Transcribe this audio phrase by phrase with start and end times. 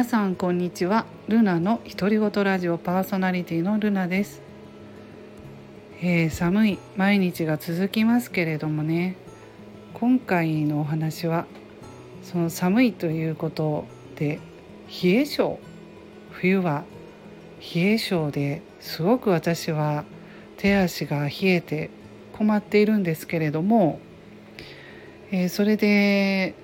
[0.00, 1.04] 皆さんこんにちは。
[1.28, 4.40] ルナの独り言ラジオパーソナリティのルナです、
[6.00, 9.16] えー、寒い毎日が続きますけれどもね。
[9.92, 11.44] 今回のお話は
[12.22, 13.84] その寒いということ
[14.16, 14.40] で
[15.02, 15.60] 冷え性
[16.30, 16.84] 冬は
[17.74, 20.04] 冷え性ですごく私は
[20.56, 21.90] 手足が冷えて
[22.32, 24.00] 困っているんですけれども、
[25.30, 26.54] えー、それで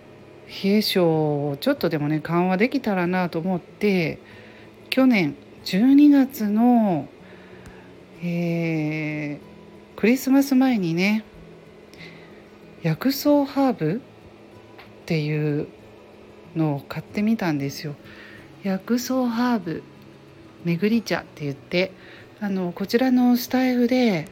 [0.48, 4.18] 冷え性をちょっとでもね緩和できたらなと思って
[4.90, 7.08] 去年12月の、
[8.22, 11.24] えー、クリスマス前にね
[12.82, 13.98] 薬草ハーブっ
[15.06, 15.66] ていう
[16.54, 17.94] のを買ってみたんですよ。
[18.62, 19.82] 薬草ハーブ
[20.64, 21.92] 巡り茶って言って
[22.40, 24.28] あのこちらのスタイフで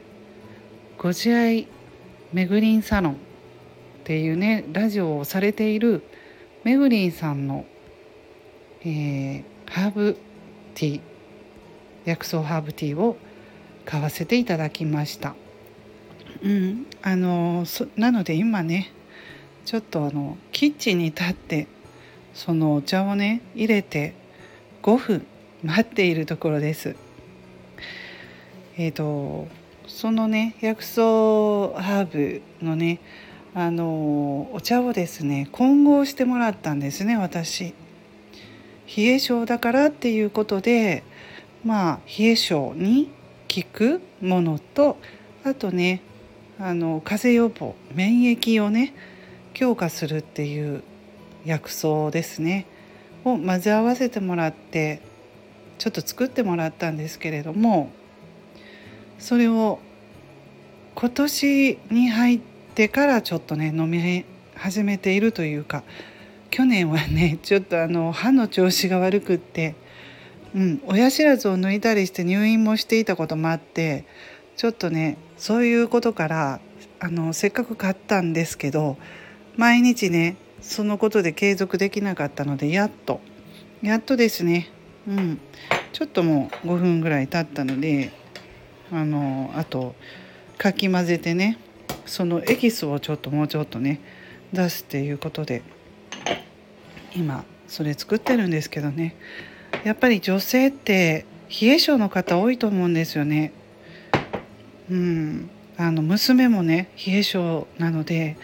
[0.98, 1.68] ご自愛
[2.32, 3.16] めぐりんサロン
[4.04, 6.02] っていうねラジオをされている
[6.62, 7.64] めぐりんさんの、
[8.82, 10.18] えー、ハーブ
[10.74, 11.00] ティー
[12.04, 13.16] 薬草ハーブティーを
[13.86, 15.34] 買わせていただきました。
[16.42, 17.64] うん、あの
[17.96, 18.92] なので今ね
[19.64, 21.66] ちょっとあのキッチンに立って
[22.34, 24.12] そのお茶をね入れて
[24.82, 25.26] 5分
[25.62, 26.94] 待っているところです。
[28.76, 29.48] えーと
[29.86, 33.00] そのね薬草ハーブのね
[33.56, 37.72] あのお茶をですね混合してもらったんですね私。
[38.96, 41.04] 冷え性だからっていうことで
[41.64, 43.10] まあ冷え性に
[43.54, 44.98] 効くものと
[45.44, 46.02] あとね
[46.58, 48.92] あの風邪予防免疫をね
[49.54, 50.82] 強化するっていう
[51.46, 52.66] 薬草ですね
[53.24, 55.00] を混ぜ合わせてもらって
[55.78, 57.90] ちょっと作ってもらったんですけれども
[59.18, 59.78] それを
[60.94, 62.53] 今年に入って
[62.88, 64.24] からちょっとね飲み
[64.56, 65.82] 始めているというか
[66.50, 69.74] 去年はね ちょっとあの歯の調子が悪くって、
[70.54, 74.04] うん、親知らずを抜いたりして入院もしていたこともあって
[74.56, 76.60] ちょっとねそういうことから
[77.00, 78.96] あのせっかく買ったんですけど
[79.56, 83.20] 毎日ねそのことで継続できなかったのでやっと
[83.82, 84.70] やっとですね、
[85.06, 85.40] うん、
[85.92, 88.12] ちょっともう5分ぐらい経ったので
[88.90, 89.94] あのあと
[90.56, 91.58] かき混ぜてね
[92.06, 94.00] そのエキスをちょっともうちょっとね
[94.52, 95.62] 出すっていうことで
[97.16, 99.16] 今それ作ってるんですけどね。
[99.84, 101.26] やっぱり女性って
[101.60, 103.52] 冷え性の方多いと思うんですよね。
[104.90, 108.36] うん、あの娘もね冷え性なので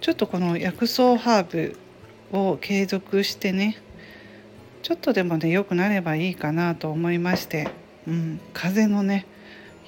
[0.00, 1.78] ちょっとこの薬草ハーブ
[2.32, 3.78] を継続してね
[4.82, 7.68] ちょっとでもね良くなればいいかなと思いまして、
[8.06, 9.26] うん、風邪のね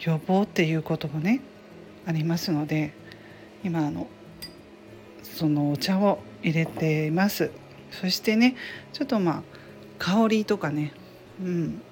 [0.01, 1.41] 予防っていうこともね
[2.07, 2.93] ありますので
[3.65, 4.07] 今あの
[5.23, 7.51] そのお茶を入れています。
[7.91, 8.57] そしてね
[8.93, 9.43] ちょっとまあ
[9.99, 10.93] 香りとかね。
[11.41, 11.83] うん。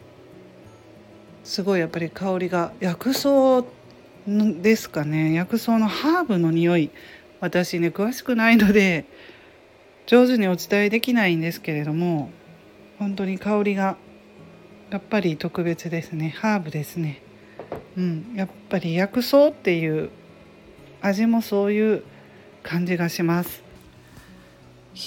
[1.45, 3.63] すごいやっぱり香りが薬草
[4.27, 5.33] ですかね。
[5.33, 6.91] 薬草のハーブの匂い
[7.41, 9.05] 私ね詳しくないので
[10.07, 12.31] 上手にお伝えできないんですけれども
[12.99, 13.97] 本当に香りが
[14.91, 16.31] やっぱり特別ですね。
[16.37, 17.23] ハーブですね。
[17.97, 18.35] うん。
[18.35, 20.11] やっぱり薬草っていう
[21.07, 22.03] 味もそういう
[22.65, 23.63] 感じがします。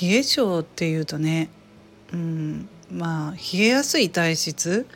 [0.02, 1.50] 冷え性っていうとね
[2.14, 4.88] うんまあ冷えやすい体質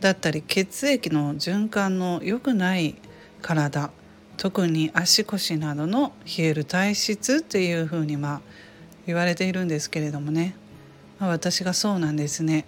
[0.00, 2.96] だったり血液の循環の良くない
[3.42, 3.90] 体
[4.36, 8.40] 特に足腰などの冷える体質っていうふうにまあ
[9.06, 10.56] 言われているんですけれどもね、
[11.20, 12.64] まあ、私がそうなんですね、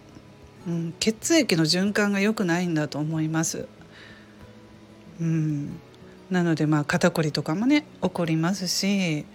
[0.66, 3.66] うん、血液の循環が良くないんだと思います。
[5.20, 5.80] うん、
[6.30, 9.26] なのでまあ肩こりとかもね起こりますし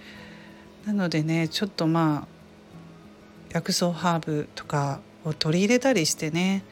[0.85, 2.35] なのでねちょっとまあ
[3.53, 6.63] 薬草ハーブとかを取り入れたりしてね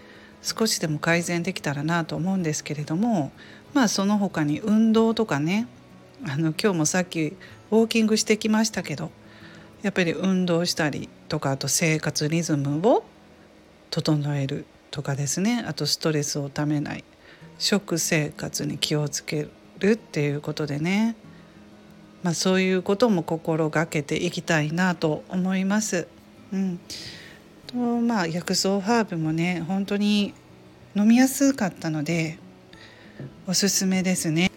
[0.41, 3.31] 少しでも改善できたらなと思うんですけれども
[3.73, 5.67] まあその他に運動とかね
[6.25, 7.35] あの今日もさっき
[7.71, 9.11] ウォーキングしてきましたけど
[9.81, 13.03] やっぱり運動したりとかあと生活リズムを
[13.89, 17.03] 整えるとかですねあとストレスをためない
[17.57, 19.49] 食生活に気をつける
[19.83, 21.15] るっていうことでね、
[22.23, 26.07] まあ、そういうことも心がけていきたいなと思います。
[26.51, 26.79] うん、
[27.67, 30.33] とまあ薬草ハーブもね本当に
[30.95, 32.37] 飲みやすかったので
[33.47, 34.49] おすすめですね。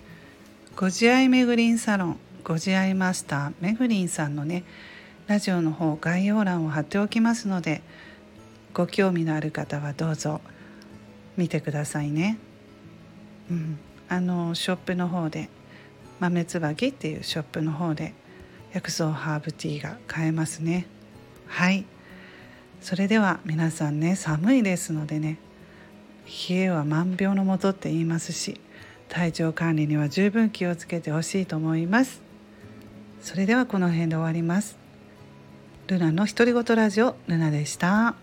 [0.76, 4.62] ご自愛めぐりんサロンご自愛マスターめぐりんさんのね
[5.26, 7.82] ラジオの方概要欄を貼っておきますので
[8.74, 10.40] ご興味のある方はどうぞ
[11.36, 12.38] 見てくださいね。
[13.50, 15.48] うん、あのショップの方で
[16.20, 18.14] 豆椿っていうショップの方で
[18.72, 20.86] 薬草ハーブティーが買えますね。
[21.46, 21.84] はい
[22.80, 25.38] それでは皆さんね寒いですのでね
[26.48, 28.60] 冷えは万病のもとって言いますし
[29.08, 32.20] 体調管理には十分気をつけてほしいと思います
[33.20, 34.76] それではこの辺で終わります
[35.86, 38.16] ルナの独り言ラジオルナでした。